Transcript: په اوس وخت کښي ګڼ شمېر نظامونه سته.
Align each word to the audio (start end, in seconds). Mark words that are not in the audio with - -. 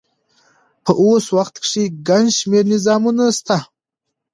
په 0.83 0.91
اوس 1.03 1.25
وخت 1.37 1.55
کښي 1.63 1.83
ګڼ 2.07 2.25
شمېر 2.37 2.63
نظامونه 2.73 3.23
سته. 3.39 3.57